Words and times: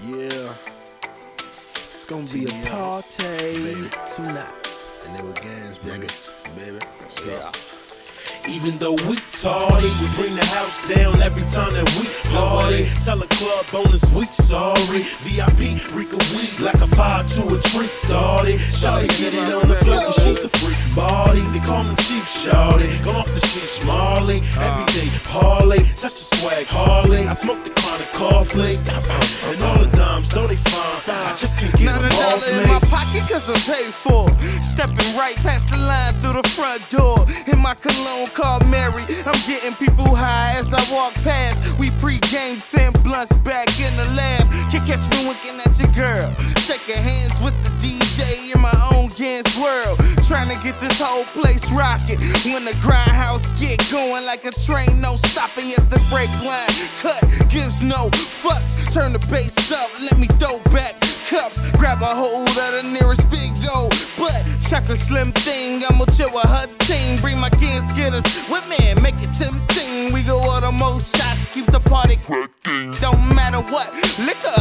Yeah. 0.00 0.54
It's 1.74 2.04
gonna 2.04 2.24
be 2.26 2.44
a 2.44 2.70
party 2.70 3.16
baby. 3.18 3.88
tonight. 4.14 4.52
And 5.04 5.16
they 5.16 5.22
were 5.22 5.32
gangs, 5.32 5.78
baby. 5.78 6.06
Baby. 6.56 6.78
Yeah. 7.26 7.50
Even 8.48 8.78
though 8.78 8.92
we 9.08 9.16
tardy, 9.32 9.90
we 10.00 10.06
bring 10.16 10.34
the 10.34 10.46
house 10.54 10.88
down 10.88 11.20
every 11.20 11.42
time 11.50 11.74
that 11.74 11.84
we 11.98 12.06
party. 12.32 12.88
Tell 13.04 13.20
a 13.22 13.26
club 13.26 13.66
owners 13.74 14.04
we 14.14 14.24
sorry. 14.26 15.02
VIP, 15.26 15.76
Rika 15.92 16.16
weed 16.32 16.58
like 16.60 16.80
a 16.80 16.86
five 16.86 17.28
to 17.34 17.42
a 17.54 17.60
tree 17.60 17.86
started. 17.88 18.58
Shawty 18.72 19.08
get 19.20 19.34
it 19.34 19.52
on 19.52 19.68
the 19.68 19.74
parlay, 25.78 25.94
touch 25.96 26.14
the 26.14 26.36
swag 26.36 26.66
Harley. 26.66 27.26
I 27.26 27.32
smoke 27.32 27.62
the 27.64 27.70
chronic 27.70 28.10
coffee. 28.12 28.76
And 29.48 29.62
all 29.62 29.78
the 29.78 29.90
dimes, 29.96 30.28
though 30.30 30.46
they 30.46 30.56
fine. 30.56 30.88
I 31.08 31.34
just 31.36 31.56
can't 31.58 31.72
get 31.76 31.86
Not 31.86 32.00
a 32.00 32.08
them 32.08 32.12
off 32.12 32.40
dollar 32.40 32.62
in 32.62 32.68
my 32.68 32.80
pocket 32.80 33.22
cause 33.28 33.48
I'm 33.48 33.60
paid 33.64 33.94
for. 33.94 34.28
Stepping 34.62 35.16
right 35.16 35.36
past 35.36 35.70
the 35.70 35.78
line 35.78 36.12
through 36.20 36.40
the 36.40 36.48
front 36.48 36.88
door. 36.90 37.18
In 37.46 37.58
my 37.60 37.74
cologne 37.74 38.28
called 38.34 38.66
Mary. 38.68 39.02
I'm 39.26 39.40
getting 39.46 39.74
people 39.74 40.14
high 40.14 40.54
as 40.56 40.72
I 40.74 40.82
walk 40.92 41.14
past. 41.24 41.78
We 41.78 41.90
pre-game 42.02 42.58
10 42.58 42.92
blunts 43.04 43.34
back 43.38 43.68
in 43.80 43.94
the 43.96 44.08
lab. 44.14 44.42
Can 44.70 44.84
catch 44.86 45.04
me 45.12 45.28
winking 45.28 45.58
at 45.64 45.78
your 45.78 45.92
girl. 45.92 46.28
Shake 46.60 46.88
hands 46.88 46.96
with 46.96 47.17
get 50.72 50.80
this 50.80 51.00
whole 51.00 51.24
place 51.24 51.70
rocking. 51.70 52.18
When 52.52 52.64
the 52.64 52.76
grindhouse 52.84 53.58
get 53.58 53.78
going 53.90 54.26
like 54.26 54.44
a 54.44 54.50
train, 54.50 55.00
no 55.00 55.16
stopping. 55.16 55.68
Yes, 55.68 55.84
the 55.86 56.00
brake 56.12 56.32
line 56.44 56.76
cut 57.00 57.22
gives 57.48 57.82
no 57.82 58.10
fucks. 58.42 58.76
Turn 58.92 59.12
the 59.14 59.18
bass 59.30 59.72
up, 59.72 59.90
let 60.02 60.18
me 60.18 60.26
throw 60.36 60.58
back 60.74 60.94
cups. 61.28 61.60
Grab 61.72 62.02
a 62.02 62.12
hold 62.20 62.48
of 62.48 62.72
the 62.76 62.82
nearest 62.92 63.30
big 63.30 63.52
gold. 63.64 63.94
But 64.18 64.44
chocolate 64.68 64.98
slim 64.98 65.32
thing, 65.32 65.84
I'ma 65.88 66.04
chill 66.06 66.32
with 66.32 66.44
her 66.44 66.66
team. 66.84 67.20
Bring 67.20 67.38
my 67.38 67.50
kids, 67.50 67.90
get 67.92 68.12
us 68.12 68.26
with 68.50 68.68
me, 68.68 68.78
make 69.00 69.16
it 69.24 69.32
tempting. 69.32 70.12
We 70.12 70.22
go 70.22 70.38
all 70.38 70.60
the 70.60 70.72
most 70.72 71.16
shots, 71.16 71.48
keep 71.52 71.66
the 71.66 71.80
party 71.80 72.16
cracking. 72.16 72.92
Don't 73.00 73.22
matter 73.34 73.60
what 73.72 73.88
liquor, 74.18 74.57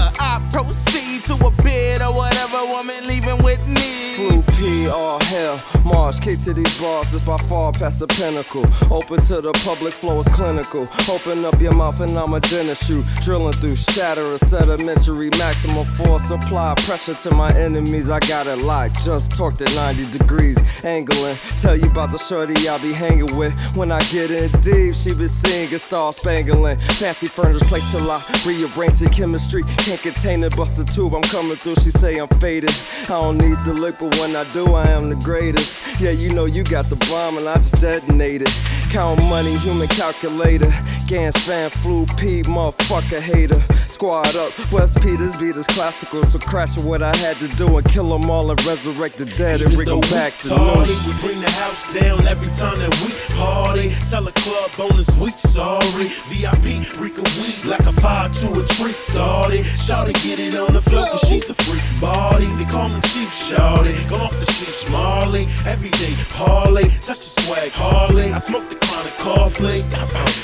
All 4.89 5.19
hell. 5.25 5.61
March, 5.83 6.21
K 6.21 6.35
to 6.35 6.53
these 6.53 6.79
bars 6.79 7.11
is 7.13 7.21
by 7.21 7.37
far 7.49 7.71
past 7.71 7.99
the 7.99 8.07
pinnacle. 8.07 8.65
Open 8.91 9.19
to 9.25 9.41
the 9.41 9.51
public, 9.65 9.93
flow 9.93 10.19
is 10.19 10.27
clinical. 10.29 10.87
Open 11.09 11.45
up 11.45 11.59
your 11.61 11.73
mouth 11.73 11.99
and 11.99 12.17
I'm 12.17 12.33
a 12.33 12.39
dentist 12.39 12.89
you. 12.89 13.03
Drilling 13.23 13.53
through 13.53 13.75
shatter, 13.75 14.23
a 14.33 14.39
sedimentary 14.39 15.29
maximum 15.37 15.85
force. 15.85 16.29
Apply 16.29 16.75
pressure 16.85 17.13
to 17.15 17.31
my 17.33 17.53
enemies, 17.57 18.09
I 18.09 18.19
got 18.21 18.47
it 18.47 18.57
locked. 18.57 19.03
Just 19.03 19.31
talked 19.31 19.61
at 19.61 19.73
90 19.75 20.17
degrees, 20.17 20.57
angling. 20.83 21.37
Tell 21.59 21.75
you 21.75 21.89
about 21.89 22.11
the 22.11 22.17
shorty 22.17 22.67
I 22.67 22.77
be 22.79 22.93
hanging 22.93 23.35
with. 23.35 23.53
When 23.75 23.91
I 23.91 23.99
get 24.11 24.31
in 24.31 24.51
deep, 24.61 24.95
she 24.95 25.13
be 25.13 25.27
singing, 25.27 25.79
star 25.79 26.13
spangling. 26.13 26.77
Fancy 26.99 27.27
furniture 27.27 27.65
place 27.65 27.91
till 27.91 28.09
I 28.09 28.21
rearrange 28.45 28.99
the 28.99 29.09
chemistry. 29.09 29.63
Can't 29.77 30.01
contain 30.01 30.43
it, 30.43 30.55
bust 30.55 30.77
the 30.77 30.83
tube, 30.83 31.13
I'm 31.13 31.23
coming 31.23 31.57
through. 31.57 31.75
She 31.75 31.91
say 31.91 32.17
I'm 32.17 32.27
faded. 32.39 32.73
I 33.09 33.21
don't 33.21 33.37
need 33.37 33.57
the 33.63 33.73
lick, 33.73 33.95
but 33.99 34.17
when 34.19 34.35
I 34.35 34.43
do, 34.51 34.73
I 34.73 34.85
am 34.89 35.07
the 35.07 35.15
greatest. 35.15 35.79
Yeah, 36.01 36.11
you 36.11 36.27
know 36.29 36.43
you 36.43 36.63
got 36.63 36.89
the 36.89 36.97
bomb 37.07 37.37
and 37.37 37.47
I 37.47 37.55
just 37.55 37.79
detonated. 37.79 38.49
Count 38.91 39.21
money, 39.29 39.55
human 39.59 39.87
calculator. 39.87 40.69
Gans 41.07 41.37
fan, 41.37 41.69
flu 41.69 42.05
P, 42.17 42.41
motherfucker 42.43 43.21
hater. 43.21 43.63
Squad 43.87 44.35
up, 44.35 44.51
West 44.73 45.01
Peters 45.01 45.37
beat 45.37 45.55
is 45.55 45.65
classical. 45.67 46.25
So 46.25 46.37
crash 46.37 46.77
what 46.77 47.01
I 47.01 47.15
had 47.15 47.37
to 47.37 47.47
do 47.55 47.77
and 47.77 47.87
kill 47.87 48.09
them 48.09 48.29
all 48.29 48.51
and 48.51 48.65
resurrect 48.65 49.17
the 49.17 49.25
dead 49.25 49.61
and 49.61 49.73
bring 49.73 49.87
them 49.87 50.01
back 50.11 50.35
to 50.39 50.49
new. 50.49 50.55
we 50.57 51.13
bring 51.23 51.39
the 51.39 51.53
house 51.55 51.93
down 51.93 52.27
every 52.27 52.51
time 52.55 52.77
that 52.79 52.91
we 53.01 53.15
party. 53.37 53.95
Tell 54.09 54.27
a 54.27 54.33
club 54.33 54.69
owners 54.79 55.07
we 55.17 55.31
sorry. 55.31 56.11
VIP, 56.27 56.83
Rika 56.99 57.23
weed 57.39 57.63
like 57.63 57.87
a 57.87 57.93
fire 57.93 58.27
to 58.27 58.59
a 58.59 58.65
tree 58.75 58.91
started. 58.91 59.63
Shawty 59.79 60.13
get 60.27 60.39
it 60.39 60.55
on 60.55 60.73
the 60.73 60.81
floor 60.81 61.05
cause 61.07 61.21
she's 61.21 61.49
a 61.49 61.53
freak 61.53 61.83
body. 62.01 62.47
They 62.57 62.65
call 62.65 62.89
me 62.89 62.99
Chief 63.01 63.31
Shawty. 63.31 63.95
Gone 64.09 64.21
off 64.21 64.37
the 64.39 64.45
sheesh 64.45 64.91
Marley. 64.91 65.47
Everyday 65.65 66.13
parlay, 66.35 66.89
touch 66.99 67.23
the 67.23 67.41
swag 67.41 67.71
Harley. 67.71 68.33
I 68.33 68.39
smoke 68.39 68.67
the 68.69 68.75
chronic 68.75 69.17
coffee. 69.19 70.36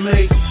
Me. 0.00 0.49